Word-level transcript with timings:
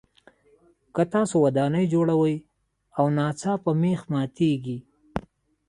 که 0.95 1.03
تاسو 1.13 1.35
ودانۍ 1.45 1.85
جوړوئ 1.93 2.35
او 2.97 3.05
ناڅاپه 3.17 3.71
مېخ 3.81 4.01
ماتیږي. 4.13 4.77